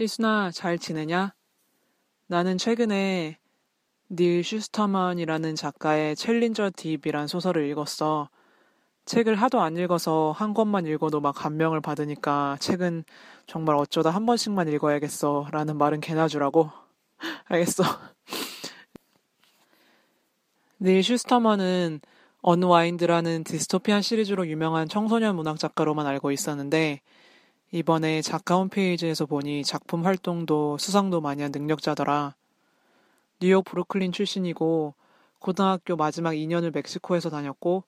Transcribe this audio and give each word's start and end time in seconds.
희순아, 0.00 0.52
잘 0.52 0.78
지내냐? 0.78 1.34
나는 2.28 2.56
최근에 2.56 3.36
닐 4.10 4.44
슈스터먼이라는 4.44 5.56
작가의 5.56 6.14
챌린저 6.14 6.70
딥이란 6.76 7.26
소설을 7.26 7.68
읽었어. 7.68 8.30
책을 9.06 9.34
하도 9.34 9.60
안 9.60 9.76
읽어서 9.76 10.32
한 10.36 10.54
권만 10.54 10.86
읽어도 10.86 11.20
막 11.20 11.34
감명을 11.34 11.80
받으니까 11.80 12.58
책은 12.60 13.02
정말 13.48 13.74
어쩌다 13.74 14.10
한 14.10 14.24
번씩만 14.24 14.68
읽어야겠어. 14.68 15.48
라는 15.50 15.76
말은 15.76 15.98
개나 16.00 16.28
주라고. 16.28 16.70
알겠어. 17.46 17.82
닐 20.80 21.02
슈스터먼은 21.02 22.00
Unwind라는 22.42 23.42
dystopian 23.42 24.02
시리즈로 24.02 24.46
유명한 24.46 24.88
청소년 24.88 25.34
문학 25.34 25.58
작가로만 25.58 26.06
알고 26.06 26.30
있었는데 26.30 27.00
이번에 27.70 28.22
작가 28.22 28.56
홈페이지에서 28.56 29.26
보니 29.26 29.62
작품 29.62 30.06
활동도 30.06 30.78
수상도 30.78 31.20
많이 31.20 31.42
한 31.42 31.52
능력자더라. 31.52 32.34
뉴욕 33.40 33.62
브루클린 33.62 34.10
출신이고 34.10 34.94
고등학교 35.38 35.94
마지막 35.94 36.32
2년을 36.32 36.74
멕시코에서 36.74 37.28
다녔고 37.28 37.84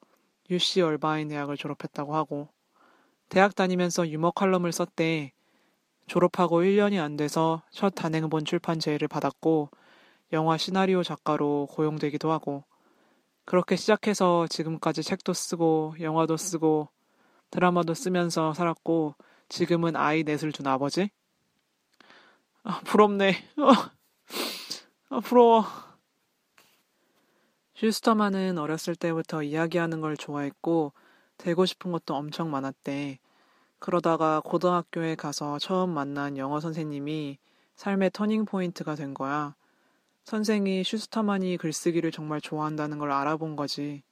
UC 0.51 0.83
얼바인 0.83 1.29
대학을 1.29 1.57
졸업했다고 1.57 2.15
하고 2.15 2.49
대학 3.31 3.55
다니면서 3.55 4.11
유머 4.11 4.33
칼럼을 4.33 4.71
썼대. 4.71 5.33
졸업하고 6.07 6.61
1년이 6.61 7.01
안 7.01 7.17
돼서 7.17 7.63
첫 7.71 7.95
단행본 7.95 8.45
출판 8.45 8.81
제의를 8.81 9.09
받았고 9.09 9.71
영화 10.35 10.59
시나리오 10.59 11.03
작가로 11.03 11.69
고용되기도 11.71 12.31
하고 12.31 12.65
그렇게 13.47 13.77
시작해서 13.77 14.47
지금까지 14.47 15.03
책도 15.03 15.33
쓰고 15.33 15.95
영화도 16.01 16.37
쓰고 16.37 16.89
드라마도 17.51 17.95
쓰면서 17.95 18.53
살았고 18.53 19.15
지금은 19.51 19.97
아이 19.97 20.23
넷을 20.23 20.53
둔 20.53 20.69
아버지? 20.69 21.11
아, 22.63 22.81
부럽네. 22.85 23.35
아, 25.11 25.21
부러워. 25.21 25.65
슈스터만은 27.75 28.59
어렸을 28.59 28.95
때부터 28.95 29.43
이야기하는 29.43 30.01
걸 30.01 30.17
좋아했고, 30.17 30.93
되고 31.37 31.67
싶은 31.67 31.91
것도 31.91 32.15
엄청 32.15 32.51
많았대. 32.51 33.19
그러다가 33.81 34.41
고등학교에 34.41 35.17
가서 35.17 35.59
처음 35.59 35.91
만난 35.91 36.37
영어 36.37 36.61
선생님이 36.61 37.39
삶의 37.75 38.11
터닝포인트가 38.13 38.95
된 38.95 39.15
거야. 39.15 39.57
선생이 40.25 40.85
슈스터만이 40.85 41.57
글쓰기를 41.57 42.13
정말 42.13 42.41
좋아한다는 42.41 42.99
걸 42.99 43.11
알아본 43.11 43.57
거지. 43.57 44.05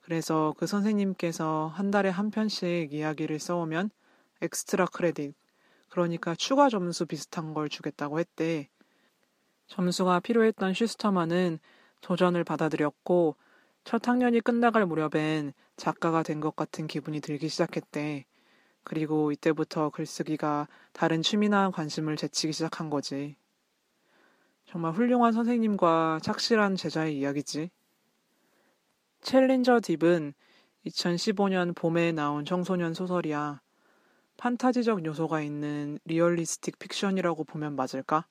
그래서 0.00 0.54
그 0.56 0.66
선생님께서 0.66 1.70
한 1.74 1.90
달에 1.90 2.08
한 2.08 2.30
편씩 2.30 2.94
이야기를 2.94 3.38
써오면 3.40 3.90
엑스트라 4.42 4.86
크레딧, 4.86 5.34
그러니까 5.88 6.34
추가 6.34 6.68
점수 6.68 7.06
비슷한 7.06 7.54
걸 7.54 7.68
주겠다고 7.68 8.20
했대. 8.20 8.68
점수가 9.66 10.20
필요했던 10.20 10.74
슈스터만은 10.74 11.58
도전을 12.00 12.44
받아들였고 12.44 13.36
첫 13.84 14.08
학년이 14.08 14.40
끝나갈 14.40 14.86
무렵엔 14.86 15.52
작가가 15.76 16.22
된 16.22 16.40
것 16.40 16.56
같은 16.56 16.86
기분이 16.86 17.20
들기 17.20 17.48
시작했대. 17.48 18.24
그리고 18.82 19.30
이때부터 19.32 19.90
글쓰기가 19.90 20.68
다른 20.92 21.22
취미나 21.22 21.70
관심을 21.70 22.16
제치기 22.16 22.52
시작한 22.52 22.90
거지. 22.90 23.36
정말 24.66 24.92
훌륭한 24.92 25.32
선생님과 25.32 26.20
착실한 26.22 26.76
제자의 26.76 27.18
이야기지. 27.18 27.70
챌린저 29.22 29.80
딥은 29.80 30.32
2015년 30.86 31.74
봄에 31.74 32.12
나온 32.12 32.44
청소년 32.44 32.94
소설이야. 32.94 33.60
판타지적 34.40 35.04
요소가 35.04 35.42
있는 35.42 35.98
realistic 36.06 36.78
fiction이라고 36.78 37.44
보면 37.44 37.76
맞을까? 37.76 38.26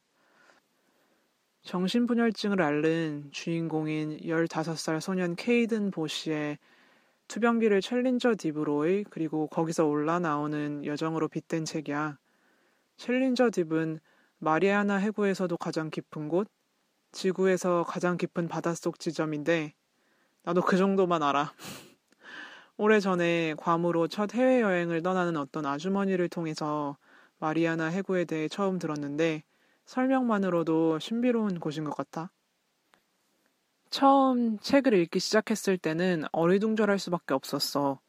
정신분열증을 1.61 2.63
앓는 2.63 3.29
주인공인 3.31 4.17
15살 4.21 5.01
소년 5.01 5.35
케이든 5.35 5.91
보시의 5.91 6.57
투병기를 7.27 7.81
챌린저 7.81 8.37
딥으로의 8.39 9.05
그리고 9.11 9.45
거기서 9.49 9.85
올라 9.85 10.17
나오는 10.17 10.83
여정으로 10.83 11.27
빗댄 11.27 11.65
책이야. 11.65 12.17
챌린저 12.97 13.51
딥은 13.51 13.99
마리아나 14.39 14.95
해구에서도 14.95 15.55
가장 15.57 15.91
깊은 15.91 16.27
곳, 16.27 16.47
지구에서 17.11 17.85
가장 17.87 18.17
깊은 18.17 18.47
바닷속 18.47 18.99
지점인데 18.99 19.75
나도 20.41 20.63
그 20.63 20.75
정도만 20.75 21.21
알아. 21.21 21.53
오래전에 22.79 23.55
괌으로 23.57 24.07
첫 24.07 24.33
해외여행을 24.33 25.03
떠나는 25.03 25.35
어떤 25.35 25.65
아주머니를 25.65 26.29
통해서 26.29 26.95
마리아나 27.37 27.87
해구에 27.87 28.23
대해 28.23 28.47
처음 28.47 28.79
들었는데 28.79 29.43
설명만으로도 29.85 30.99
신비로운 30.99 31.59
곳인 31.59 31.83
것 31.83 31.93
같아. 31.93 32.31
처음 33.89 34.59
책을 34.59 34.93
읽기 34.93 35.19
시작했을 35.19 35.77
때는 35.77 36.23
어리둥절할 36.31 36.99
수밖에 36.99 37.33
없었어. 37.33 37.99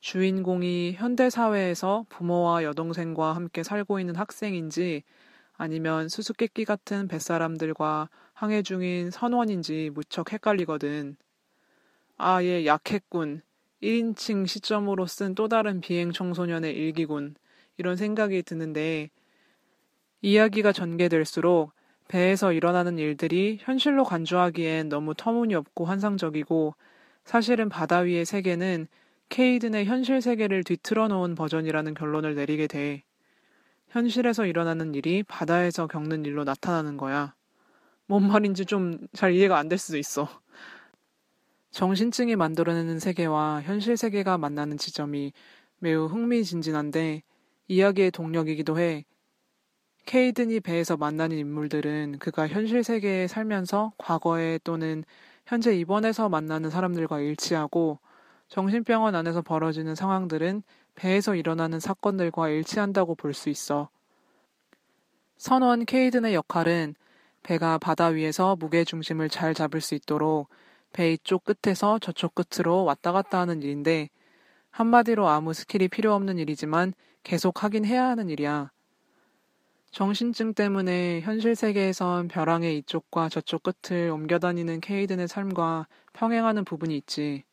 주인공이 0.00 0.94
현대사회에서 0.94 2.06
부모와 2.08 2.64
여동생과 2.64 3.36
함께 3.36 3.62
살고 3.62 4.00
있는 4.00 4.16
학생인지 4.16 5.02
아니면 5.58 6.08
수수께끼 6.08 6.64
같은 6.64 7.08
뱃사람들과 7.08 8.08
항해 8.32 8.62
중인 8.62 9.10
선원인지 9.10 9.90
무척 9.92 10.32
헷갈리거든. 10.32 11.18
아, 12.16 12.42
얘 12.42 12.64
약했군. 12.64 13.42
1인칭 13.82 14.46
시점으로 14.46 15.06
쓴 15.06 15.34
또 15.34 15.48
다른 15.48 15.80
비행 15.80 16.12
청소년의 16.12 16.74
일기군. 16.74 17.34
이런 17.76 17.96
생각이 17.96 18.42
드는데, 18.42 19.10
이야기가 20.22 20.72
전개될수록 20.72 21.72
배에서 22.08 22.52
일어나는 22.52 22.98
일들이 22.98 23.58
현실로 23.60 24.04
간주하기엔 24.04 24.88
너무 24.88 25.14
터무니없고 25.14 25.84
환상적이고, 25.84 26.74
사실은 27.24 27.68
바다 27.68 27.98
위의 28.00 28.24
세계는 28.24 28.88
케이든의 29.28 29.84
현실 29.84 30.20
세계를 30.22 30.64
뒤틀어 30.64 31.08
놓은 31.08 31.34
버전이라는 31.34 31.94
결론을 31.94 32.34
내리게 32.34 32.66
돼. 32.66 33.04
현실에서 33.90 34.46
일어나는 34.46 34.94
일이 34.94 35.22
바다에서 35.22 35.86
겪는 35.86 36.24
일로 36.24 36.44
나타나는 36.44 36.96
거야. 36.96 37.34
뭔 38.06 38.26
말인지 38.28 38.64
좀 38.66 39.06
잘 39.14 39.32
이해가 39.34 39.58
안 39.58 39.68
될 39.68 39.78
수도 39.78 39.98
있어. 39.98 40.28
정신증이 41.70 42.36
만들어내는 42.36 42.98
세계와 42.98 43.62
현실 43.62 43.96
세계가 43.96 44.38
만나는 44.38 44.78
지점이 44.78 45.32
매우 45.78 46.06
흥미진진한데 46.06 47.22
이야기의 47.68 48.10
동력이기도 48.10 48.78
해. 48.78 49.04
케이든이 50.06 50.60
배에서 50.60 50.96
만나는 50.96 51.36
인물들은 51.36 52.18
그가 52.18 52.48
현실 52.48 52.82
세계에 52.82 53.26
살면서 53.28 53.92
과거에 53.98 54.58
또는 54.64 55.04
현재 55.46 55.76
입원해서 55.76 56.28
만나는 56.28 56.70
사람들과 56.70 57.20
일치하고 57.20 57.98
정신병원 58.48 59.14
안에서 59.14 59.42
벌어지는 59.42 59.94
상황들은 59.94 60.62
배에서 60.94 61.34
일어나는 61.34 61.78
사건들과 61.80 62.48
일치한다고 62.48 63.14
볼 63.14 63.34
수 63.34 63.50
있어. 63.50 63.90
선원 65.36 65.84
케이든의 65.84 66.34
역할은 66.34 66.94
배가 67.42 67.78
바다 67.78 68.06
위에서 68.06 68.56
무게 68.56 68.84
중심을 68.84 69.28
잘 69.28 69.54
잡을 69.54 69.80
수 69.80 69.94
있도록 69.94 70.48
배 70.92 71.12
이쪽 71.12 71.44
끝에서 71.44 71.98
저쪽 71.98 72.34
끝으로 72.34 72.84
왔다 72.84 73.12
갔다 73.12 73.40
하는 73.40 73.62
일인데 73.62 74.08
한마디로 74.70 75.28
아무 75.28 75.52
스킬이 75.52 75.88
필요 75.88 76.14
없는 76.14 76.38
일이지만 76.38 76.94
계속 77.22 77.62
하긴 77.64 77.84
해야 77.84 78.04
하는 78.06 78.28
일이야. 78.28 78.70
정신증 79.90 80.54
때문에 80.54 81.22
현실 81.22 81.54
세계에선 81.56 82.28
벼랑의 82.28 82.78
이쪽과 82.78 83.30
저쪽 83.30 83.62
끝을 83.62 84.10
옮겨다니는 84.10 84.80
케이든의 84.80 85.28
삶과 85.28 85.86
평행하는 86.12 86.64
부분이 86.64 86.96
있지. 86.96 87.44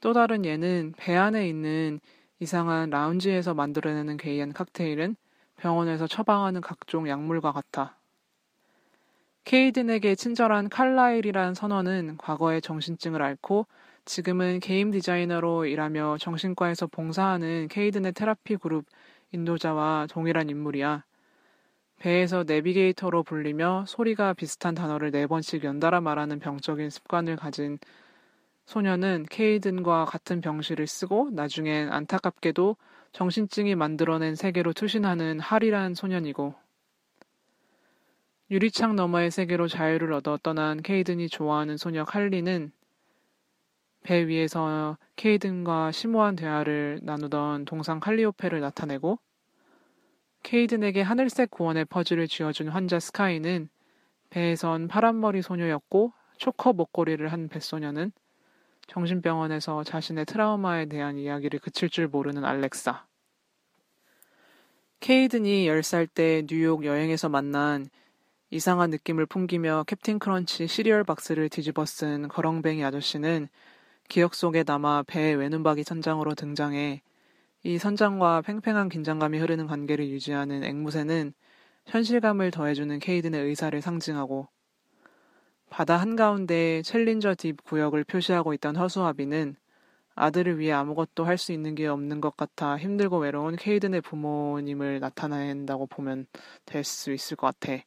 또 0.00 0.12
다른 0.12 0.44
예는 0.44 0.92
배 0.96 1.16
안에 1.16 1.48
있는 1.48 2.00
이상한 2.40 2.90
라운지에서 2.90 3.54
만들어내는 3.54 4.16
게이한 4.18 4.52
칵테일은 4.52 5.16
병원에서 5.56 6.06
처방하는 6.06 6.60
각종 6.60 7.08
약물과 7.08 7.52
같아. 7.52 7.96
케이든에게 9.46 10.16
친절한 10.16 10.68
칼라일이란 10.68 11.54
선원은 11.54 12.16
과거의 12.18 12.60
정신증을 12.60 13.22
앓고 13.22 13.68
지금은 14.04 14.58
게임 14.58 14.90
디자이너로 14.90 15.66
일하며 15.66 16.16
정신과에서 16.18 16.88
봉사하는 16.88 17.68
케이든의 17.68 18.12
테라피 18.12 18.56
그룹 18.56 18.86
인도자와 19.30 20.08
동일한 20.10 20.50
인물이야. 20.50 21.04
배에서 22.00 22.42
내비게이터로 22.42 23.22
불리며 23.22 23.84
소리가 23.86 24.32
비슷한 24.32 24.74
단어를 24.74 25.12
네 25.12 25.28
번씩 25.28 25.62
연달아 25.62 26.00
말하는 26.00 26.40
병적인 26.40 26.90
습관을 26.90 27.36
가진 27.36 27.78
소녀는 28.64 29.26
케이든과 29.30 30.06
같은 30.06 30.40
병실을 30.40 30.88
쓰고 30.88 31.30
나중엔 31.30 31.92
안타깝게도 31.92 32.76
정신증이 33.12 33.76
만들어낸 33.76 34.34
세계로 34.34 34.72
투신하는 34.72 35.38
할이란 35.38 35.94
소년이고 35.94 36.65
유리창 38.48 38.94
너머의 38.94 39.32
세계로 39.32 39.66
자유를 39.66 40.12
얻어 40.12 40.38
떠난 40.40 40.80
케이든이 40.80 41.28
좋아하는 41.28 41.76
소녀 41.76 42.04
칼리는 42.04 42.70
배 44.04 44.28
위에서 44.28 44.96
케이든과 45.16 45.90
심오한 45.90 46.36
대화를 46.36 47.00
나누던 47.02 47.64
동상 47.64 47.98
칼리오페를 47.98 48.60
나타내고 48.60 49.18
케이든에게 50.44 51.02
하늘색 51.02 51.50
구원의 51.50 51.86
퍼즐을 51.86 52.28
쥐어준 52.28 52.68
환자 52.68 53.00
스카이는 53.00 53.68
배에선 54.30 54.86
파란머리 54.86 55.42
소녀였고 55.42 56.12
초커 56.36 56.72
목걸이를 56.74 57.32
한 57.32 57.48
뱃소녀는 57.48 58.12
정신병원에서 58.86 59.82
자신의 59.82 60.26
트라우마에 60.26 60.86
대한 60.86 61.18
이야기를 61.18 61.58
그칠 61.58 61.88
줄 61.88 62.06
모르는 62.06 62.44
알렉사. 62.44 63.06
케이든이 65.00 65.66
10살 65.66 66.08
때 66.14 66.44
뉴욕 66.46 66.84
여행에서 66.84 67.28
만난 67.28 67.88
이상한 68.50 68.90
느낌을 68.90 69.26
풍기며 69.26 69.84
캡틴 69.86 70.18
크런치 70.18 70.66
시리얼 70.68 71.04
박스를 71.04 71.48
뒤집어 71.48 71.84
쓴 71.86 72.28
거렁뱅이 72.28 72.84
아저씨는 72.84 73.48
기억 74.08 74.34
속에 74.34 74.62
남아 74.66 75.04
배의 75.08 75.36
외눈박이 75.36 75.82
선장으로 75.84 76.34
등장해 76.34 77.02
이 77.64 77.78
선장과 77.78 78.42
팽팽한 78.42 78.88
긴장감이 78.88 79.38
흐르는 79.38 79.66
관계를 79.66 80.08
유지하는 80.08 80.62
앵무새는 80.64 81.34
현실감을 81.86 82.50
더해주는 82.52 82.98
케이든의 83.00 83.42
의사를 83.44 83.80
상징하고 83.80 84.48
바다 85.70 85.96
한가운데 85.96 86.82
챌린저 86.82 87.34
딥 87.36 87.56
구역을 87.64 88.04
표시하고 88.04 88.54
있던 88.54 88.76
허수아비는 88.76 89.56
아들을 90.14 90.58
위해 90.58 90.72
아무것도 90.72 91.24
할 91.24 91.36
수 91.38 91.52
있는 91.52 91.74
게 91.74 91.86
없는 91.88 92.20
것 92.20 92.36
같아 92.36 92.78
힘들고 92.78 93.18
외로운 93.18 93.56
케이든의 93.56 94.00
부모님을 94.02 95.00
나타낸다고 95.00 95.86
보면 95.88 96.26
될 96.64 96.84
수 96.84 97.12
있을 97.12 97.36
것 97.36 97.48
같아. 97.58 97.82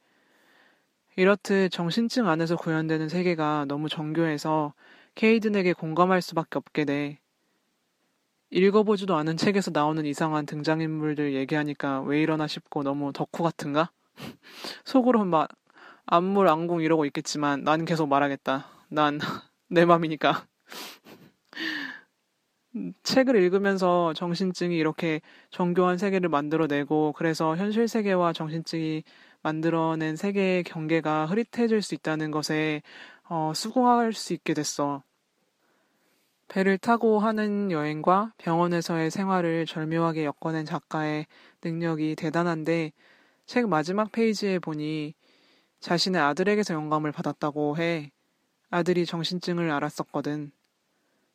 이렇듯 1.16 1.72
정신증 1.72 2.28
안에서 2.28 2.56
구현되는 2.56 3.10
세계가 3.10 3.66
너무 3.68 3.90
정교해서 3.90 4.74
케이든에게 5.16 5.74
공감할 5.74 6.22
수밖에 6.22 6.58
없게 6.58 6.86
돼. 6.86 7.20
읽어보지도 8.52 9.16
않은 9.16 9.38
책에서 9.38 9.72
나오는 9.72 10.04
이상한 10.06 10.46
등장인물들 10.46 11.36
얘기하니까 11.36 12.02
왜 12.02 12.22
이러나 12.22 12.48
싶고 12.48 12.84
너무 12.84 13.14
덕후 13.14 13.44
같은가? 13.44 13.92
속으로 14.86 15.24
막 15.26 15.50
안물 16.06 16.48
안궁 16.48 16.82
이러고 16.82 17.06
있겠지만 17.06 17.64
난 17.64 17.86
계속 17.86 18.08
말하겠다. 18.08 18.68
난 18.90 19.20
내 19.70 19.86
맘이니까. 19.86 20.48
책을 23.04 23.36
읽으면서 23.36 24.14
정신증이 24.14 24.78
이렇게 24.78 25.22
정교한 25.52 25.98
세계를 25.98 26.30
만들어내고 26.30 27.14
그래서 27.16 27.56
현실 27.56 27.88
세계와 27.88 28.34
정신증이 28.34 29.04
만들어낸 29.42 30.16
세계의 30.16 30.64
경계가 30.64 31.26
흐릿해질 31.28 31.82
수 31.82 31.96
있다는 31.96 32.32
것에 32.32 32.82
어, 33.28 33.54
수긍할 33.56 34.14
수 34.14 34.34
있게 34.34 34.54
됐어. 34.54 35.04
배를 36.48 36.80
타고 36.80 37.20
하는 37.20 37.72
여행과 37.72 38.34
병원에서의 38.38 39.12
생활을 39.12 39.68
절묘하게 39.68 40.26
엮어낸 40.26 40.66
작가의 40.66 41.28
능력이 41.64 42.16
대단한데 42.16 42.92
책 43.46 43.70
마지막 43.70 44.12
페이지에 44.12 44.58
보니 44.58 45.14
자신의 45.80 46.20
아들에게서 46.22 46.74
영감을 46.74 47.12
받았다고 47.12 47.78
해. 47.78 48.12
아들이 48.72 49.06
정신증을 49.06 49.72
앓았었거든. 49.72 50.52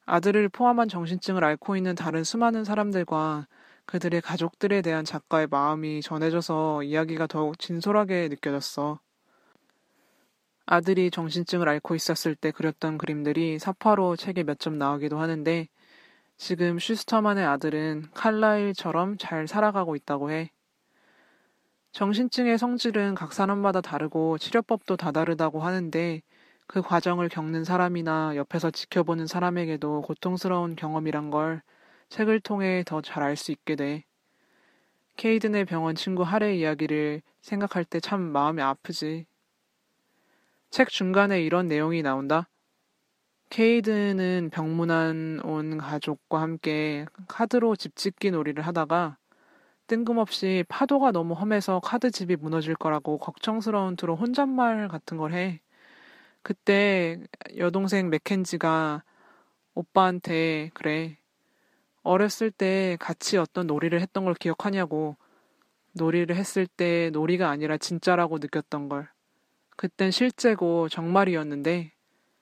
아들을 0.06 0.48
포함한 0.50 0.88
정신증을 0.88 1.44
앓고 1.44 1.76
있는 1.76 1.94
다른 1.94 2.24
수많은 2.24 2.64
사람들과 2.64 3.46
그들의 3.86 4.20
가족들에 4.22 4.82
대한 4.82 5.04
작가의 5.04 5.46
마음이 5.50 6.02
전해져서 6.02 6.82
이야기가 6.82 7.26
더욱 7.26 7.58
진솔하게 7.58 8.28
느껴졌어. 8.28 9.00
아들이 10.66 11.10
정신증을 11.10 11.69
앓고 11.69 11.94
있었을 11.94 12.34
때 12.34 12.50
그렸던 12.50 12.98
그림들이 12.98 13.58
사파로 13.58 14.16
책에 14.16 14.42
몇 14.44 14.58
점 14.58 14.78
나오기도 14.78 15.19
하는데 15.19 15.69
지금 16.36 16.78
슈스터만의 16.78 17.44
아들은 17.44 18.10
칼라일처럼 18.14 19.19
잘 19.19 19.46
살아가고 19.46 19.94
있다고 19.96 20.30
해. 20.30 20.50
정신증의 21.92 22.58
성질은 22.58 23.14
각 23.14 23.32
사람마다 23.32 23.80
다르고 23.80 24.38
치료법도 24.38 24.96
다 24.96 25.12
다르다고 25.12 25.60
하는데 25.60 26.22
그 26.66 26.82
과정을 26.82 27.28
겪는 27.28 27.64
사람이나 27.64 28.34
옆에서 28.37 28.70
지켜보는 28.70 29.26
사람에게도 29.26 30.02
고통스러운 30.02 30.76
경험이란 30.76 31.30
걸 31.30 31.62
책을 32.08 32.40
통해 32.40 32.82
더 32.86 33.00
잘 33.00 33.22
알 33.22 33.36
수 33.36 33.52
있게 33.52 33.76
돼. 33.76 34.04
케이든의 35.16 35.64
병원 35.64 35.94
친구 35.94 36.22
하레의 36.22 36.58
이야기를 36.60 37.22
생각할 37.40 37.84
때 37.84 38.00
참 38.00 38.20
마음이 38.20 38.62
아프지. 38.62 39.26
책 40.70 40.88
중간에 40.88 41.40
이런 41.42 41.68
내용이 41.68 42.02
나온다. 42.02 42.48
케이든은 43.50 44.50
병문안 44.52 45.40
온 45.44 45.78
가족과 45.78 46.40
함께 46.40 47.06
카드로 47.28 47.76
집짓기 47.76 48.30
놀이를 48.32 48.66
하다가 48.66 49.16
뜬금없이 49.86 50.64
파도가 50.68 51.12
너무 51.12 51.34
험해서 51.34 51.80
카드집이 51.80 52.36
무너질 52.36 52.74
거라고 52.74 53.18
걱정스러운 53.18 53.96
투로 53.96 54.16
혼잣말 54.16 54.88
같은 54.88 55.16
걸 55.16 55.32
해. 55.34 55.60
그때 56.42 57.20
여동생 57.58 58.10
맥켄지가 58.10 59.04
오빠한테 59.74 60.70
그래. 60.74 61.18
어렸을 62.04 62.50
때 62.50 62.96
같이 63.00 63.38
어떤 63.38 63.66
놀이를 63.66 64.00
했던 64.00 64.24
걸 64.24 64.34
기억하냐고. 64.34 65.16
놀이를 65.92 66.36
했을 66.36 66.66
때 66.66 67.10
놀이가 67.10 67.50
아니라 67.50 67.78
진짜라고 67.78 68.38
느꼈던 68.38 68.88
걸. 68.88 69.08
그땐 69.76 70.10
실제고 70.10 70.88
정말이었는데 70.88 71.92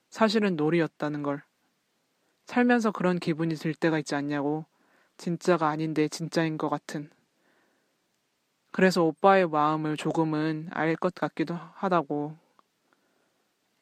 사실은 0.09 0.55
놀이였다는 0.55 1.23
걸. 1.23 1.43
살면서 2.45 2.91
그런 2.91 3.19
기분이 3.19 3.55
들 3.55 3.73
때가 3.73 3.99
있지 3.99 4.15
않냐고. 4.15 4.65
진짜가 5.17 5.69
아닌데 5.69 6.07
진짜인 6.09 6.57
것 6.57 6.69
같은. 6.69 7.09
그래서 8.71 9.03
오빠의 9.03 9.47
마음을 9.47 9.97
조금은 9.97 10.69
알 10.71 10.95
것 10.97 11.13
같기도 11.15 11.55
하다고 11.75 12.35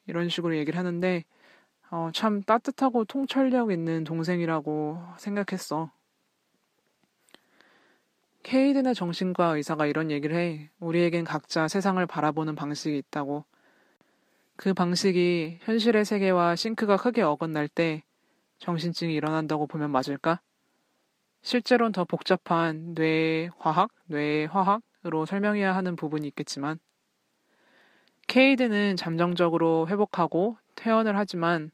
이런 0.06 0.28
식으로 0.28 0.56
얘기를 0.56 0.78
하는데 0.78 1.24
어, 1.94 2.08
참 2.14 2.42
따뜻하고 2.42 3.04
통찰력 3.04 3.70
있는 3.70 4.02
동생이라고 4.04 4.98
생각했어. 5.18 5.92
케이든의 8.44 8.94
정신과 8.94 9.56
의사가 9.56 9.84
이런 9.84 10.10
얘기를 10.10 10.34
해. 10.34 10.70
우리에겐 10.80 11.24
각자 11.24 11.68
세상을 11.68 12.04
바라보는 12.06 12.54
방식이 12.54 12.96
있다고. 12.96 13.44
그 14.56 14.72
방식이 14.72 15.58
현실의 15.60 16.06
세계와 16.06 16.56
싱크가 16.56 16.96
크게 16.96 17.20
어긋날 17.20 17.68
때 17.68 18.04
정신증이 18.58 19.12
일어난다고 19.12 19.66
보면 19.66 19.90
맞을까? 19.90 20.40
실제로는 21.42 21.92
더 21.92 22.06
복잡한 22.06 22.94
뇌 22.94 23.50
과학, 23.58 23.90
뇌 24.06 24.46
화학으로 24.46 25.26
설명해야 25.26 25.76
하는 25.76 25.96
부분이 25.96 26.26
있겠지만, 26.28 26.78
케이드는 28.28 28.96
잠정적으로 28.96 29.88
회복하고 29.88 30.56
퇴원을 30.74 31.18
하지만 31.18 31.70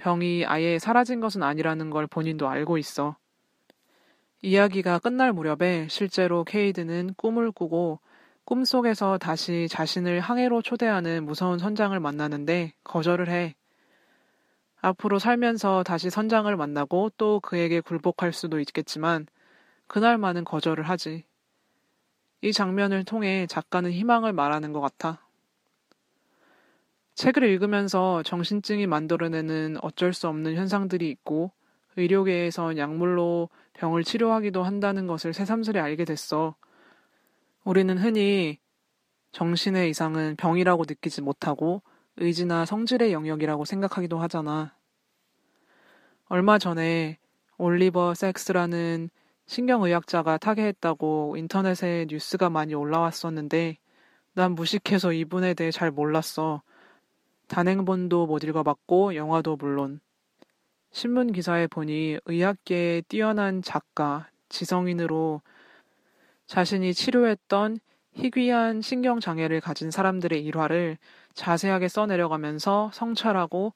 병이 0.00 0.46
아예 0.46 0.78
사라진 0.78 1.20
것은 1.20 1.42
아니라는 1.42 1.90
걸 1.90 2.06
본인도 2.06 2.48
알고 2.48 2.78
있어. 2.78 3.16
이야기가 4.40 4.98
끝날 4.98 5.34
무렵에 5.34 5.88
실제로 5.90 6.42
케이드는 6.42 7.12
꿈을 7.18 7.52
꾸고 7.52 8.00
꿈속에서 8.46 9.18
다시 9.18 9.68
자신을 9.68 10.20
항해로 10.20 10.62
초대하는 10.62 11.24
무서운 11.26 11.58
선장을 11.58 11.98
만나는데 12.00 12.72
거절을 12.82 13.28
해. 13.28 13.54
앞으로 14.80 15.18
살면서 15.18 15.82
다시 15.82 16.08
선장을 16.08 16.56
만나고 16.56 17.10
또 17.18 17.38
그에게 17.40 17.80
굴복할 17.80 18.32
수도 18.32 18.58
있겠지만 18.58 19.26
그날만은 19.86 20.44
거절을 20.44 20.84
하지. 20.88 21.24
이 22.40 22.54
장면을 22.54 23.04
통해 23.04 23.46
작가는 23.46 23.92
희망을 23.92 24.32
말하는 24.32 24.72
것 24.72 24.80
같아. 24.80 25.29
책을 27.20 27.44
읽으면서 27.44 28.22
정신증이 28.22 28.86
만들어내는 28.86 29.76
어쩔 29.82 30.14
수 30.14 30.26
없는 30.26 30.54
현상들이 30.54 31.10
있고 31.10 31.52
의료계에선 31.98 32.78
약물로 32.78 33.50
병을 33.74 34.04
치료하기도 34.04 34.62
한다는 34.62 35.06
것을 35.06 35.34
새삼스레 35.34 35.80
알게 35.80 36.06
됐어. 36.06 36.54
우리는 37.62 37.98
흔히 37.98 38.58
정신의 39.32 39.90
이상은 39.90 40.34
병이라고 40.36 40.84
느끼지 40.88 41.20
못하고 41.20 41.82
의지나 42.16 42.64
성질의 42.64 43.12
영역이라고 43.12 43.66
생각하기도 43.66 44.18
하잖아. 44.18 44.74
얼마 46.30 46.58
전에 46.58 47.18
올리버 47.58 48.14
섹스라는 48.14 49.10
신경의학자가 49.44 50.38
타계했다고 50.38 51.34
인터넷에 51.36 52.06
뉴스가 52.08 52.48
많이 52.48 52.72
올라왔었는데 52.72 53.76
난 54.32 54.52
무식해서 54.52 55.12
이분에 55.12 55.52
대해 55.52 55.70
잘 55.70 55.90
몰랐어. 55.90 56.62
단행본도 57.50 58.26
못 58.26 58.44
읽어봤고 58.44 59.16
영화도 59.16 59.56
물론. 59.56 59.98
신문 60.92 61.32
기사에 61.32 61.66
보니 61.66 62.18
의학계의 62.24 63.02
뛰어난 63.08 63.60
작가, 63.60 64.28
지성인으로 64.48 65.42
자신이 66.46 66.94
치료했던 66.94 67.78
희귀한 68.12 68.82
신경장애를 68.82 69.60
가진 69.60 69.90
사람들의 69.90 70.44
일화를 70.44 70.96
자세하게 71.34 71.88
써내려가면서 71.88 72.90
성찰하고 72.92 73.74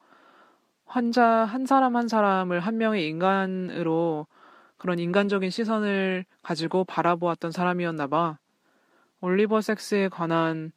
환자 0.86 1.24
한 1.24 1.66
사람 1.66 1.96
한 1.96 2.06
사람을 2.06 2.60
한 2.60 2.78
명의 2.78 3.08
인간으로 3.08 4.28
그런 4.76 5.00
인간적인 5.00 5.50
시선을 5.50 6.26
가지고 6.42 6.84
바라보았던 6.84 7.50
사람이었나 7.50 8.06
봐. 8.06 8.38
올리버 9.20 9.62
섹스에 9.62 10.08
관한 10.08 10.70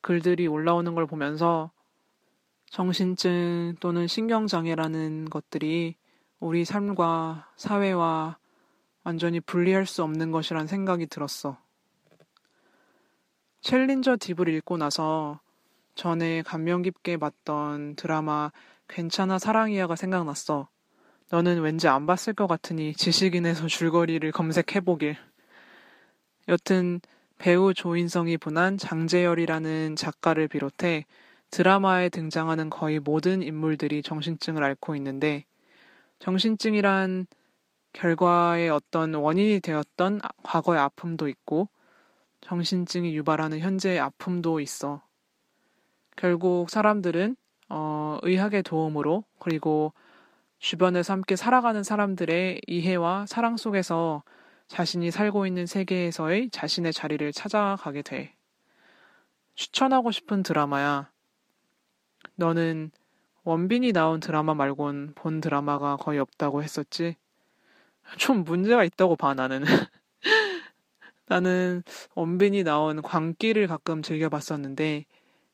글들이 0.00 0.48
올라오는 0.48 0.92
걸 0.96 1.06
보면서 1.06 1.70
정신증 2.70 3.76
또는 3.80 4.06
신경장애라는 4.06 5.30
것들이 5.30 5.96
우리 6.40 6.64
삶과 6.64 7.50
사회와 7.56 8.38
완전히 9.04 9.40
분리할 9.40 9.86
수 9.86 10.02
없는 10.02 10.30
것이란 10.30 10.66
생각이 10.66 11.06
들었어. 11.06 11.58
챌린저 13.60 14.18
딥을 14.20 14.48
읽고 14.48 14.76
나서 14.76 15.40
전에 15.94 16.42
감명 16.42 16.82
깊게 16.82 17.16
봤던 17.16 17.96
드라마 17.96 18.52
괜찮아 18.86 19.38
사랑이야가 19.38 19.96
생각났어. 19.96 20.68
너는 21.30 21.60
왠지 21.60 21.88
안 21.88 22.06
봤을 22.06 22.32
것 22.32 22.46
같으니 22.46 22.94
지식인에서 22.94 23.66
줄거리를 23.66 24.30
검색해보길. 24.30 25.16
여튼 26.48 27.00
배우 27.36 27.74
조인성이 27.74 28.36
분한 28.36 28.78
장재열이라는 28.78 29.96
작가를 29.96 30.48
비롯해 30.48 31.04
드라마에 31.50 32.08
등장하는 32.08 32.70
거의 32.70 33.00
모든 33.00 33.42
인물들이 33.42 34.02
정신증을 34.02 34.62
앓고 34.62 34.96
있는데 34.96 35.44
정신증이란 36.18 37.26
결과의 37.92 38.70
어떤 38.70 39.14
원인이 39.14 39.60
되었던 39.60 40.20
과거의 40.42 40.80
아픔도 40.80 41.28
있고 41.28 41.68
정신증이 42.40 43.14
유발하는 43.16 43.60
현재의 43.60 43.98
아픔도 43.98 44.60
있어. 44.60 45.02
결국 46.16 46.70
사람들은 46.70 47.36
어, 47.70 48.18
의학의 48.22 48.62
도움으로 48.62 49.24
그리고 49.38 49.92
주변에서 50.58 51.12
함께 51.12 51.36
살아가는 51.36 51.82
사람들의 51.82 52.62
이해와 52.66 53.26
사랑 53.26 53.56
속에서 53.56 54.22
자신이 54.66 55.10
살고 55.10 55.46
있는 55.46 55.66
세계에서의 55.66 56.50
자신의 56.50 56.92
자리를 56.92 57.32
찾아가게 57.32 58.02
돼. 58.02 58.34
추천하고 59.54 60.10
싶은 60.10 60.42
드라마야. 60.42 61.10
너는 62.38 62.90
원빈이 63.44 63.92
나온 63.92 64.20
드라마 64.20 64.54
말곤 64.54 65.12
본 65.14 65.40
드라마가 65.40 65.96
거의 65.96 66.18
없다고 66.18 66.62
했었지? 66.62 67.16
좀 68.16 68.44
문제가 68.44 68.84
있다고 68.84 69.16
봐, 69.16 69.34
나는. 69.34 69.62
나는 71.26 71.82
원빈이 72.14 72.64
나온 72.64 73.02
광기를 73.02 73.66
가끔 73.66 74.02
즐겨봤었는데, 74.02 75.04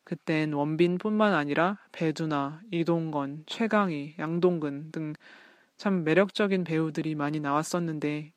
그땐 0.05 0.53
원빈뿐만 0.53 1.35
아니라 1.35 1.79
배두나, 1.91 2.61
이동건, 2.71 3.45
최강희, 3.47 4.15
양동근 4.19 4.93
등 4.93 5.15
참 5.77 6.05
매력적인 6.05 6.65
배우들이 6.65 7.15
많이 7.15 7.41
나왔었는데 7.41 8.33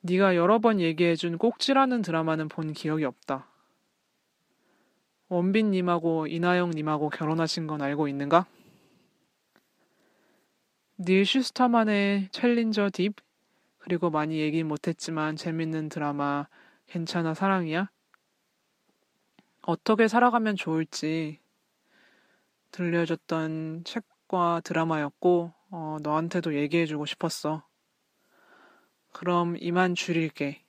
네가 0.00 0.36
여러 0.36 0.58
번 0.58 0.80
얘기해준 0.80 1.38
꼭지라는 1.38 2.02
드라마는 2.02 2.48
본 2.48 2.72
기억이 2.72 3.04
없다. 3.04 3.48
원빈님하고 5.28 6.26
이나영님하고 6.26 7.10
결혼하신 7.10 7.66
건 7.66 7.82
알고 7.82 8.08
있는가? 8.08 8.46
닐 10.98 11.24
슈스터만의 11.24 12.30
챌린저 12.32 12.90
딥 12.92 13.14
그리고 13.78 14.10
많이 14.10 14.40
얘기 14.40 14.62
못했지만 14.62 15.36
재밌는 15.36 15.88
드라마 15.88 16.46
괜찮아 16.86 17.34
사랑이야? 17.34 17.90
어떻게 19.62 20.08
살아가면 20.08 20.56
좋을지 20.56 21.40
들려줬던 22.70 23.84
책과 23.84 24.62
드라마였고 24.64 25.52
어, 25.70 25.96
너한테도 26.02 26.54
얘기해주고 26.54 27.06
싶었어. 27.06 27.64
그럼 29.12 29.56
이만 29.60 29.94
줄일게. 29.94 30.62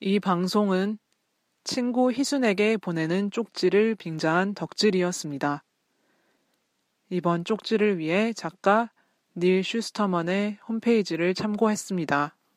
이 0.00 0.20
방송은 0.20 0.96
친구 1.64 2.12
희순에게 2.12 2.76
보내는 2.76 3.32
쪽지를 3.32 3.96
빙자한 3.96 4.54
덕질이었습니다. 4.54 5.64
이번 7.10 7.44
쪽지를 7.44 7.98
위해 7.98 8.32
작가 8.32 8.92
닐 9.36 9.64
슈스터먼의 9.64 10.58
홈페이지를 10.68 11.34
참고했습니다. 11.34 12.37